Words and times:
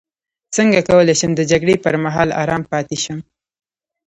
څنګه 0.55 0.79
کولی 0.89 1.15
شم 1.19 1.31
د 1.35 1.41
جګړې 1.51 1.75
پر 1.83 1.93
مهال 2.03 2.29
ارام 2.41 2.63
پاتې 2.71 2.97
شم 3.03 3.19